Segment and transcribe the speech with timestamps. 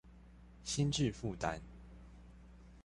[0.63, 1.59] 心智負擔